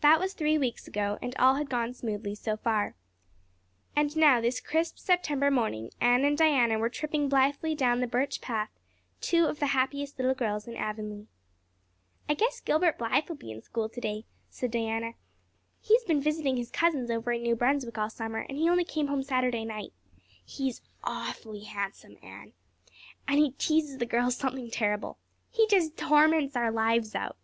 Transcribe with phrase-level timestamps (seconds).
[0.00, 2.96] That was three weeks ago and all had gone smoothly so far.
[3.94, 8.40] And now, this crisp September morning, Anne and Diana were tripping blithely down the Birch
[8.40, 8.70] Path,
[9.20, 11.28] two of the happiest little girls in Avonlea.
[12.28, 15.12] "I guess Gilbert Blythe will be in school today," said Diana.
[15.80, 19.06] "He's been visiting his cousins over in New Brunswick all summer and he only came
[19.06, 19.92] home Saturday night.
[20.44, 22.52] He's aw'fly handsome, Anne.
[23.28, 25.18] And he teases the girls something terrible.
[25.52, 27.36] He just torments our lives out."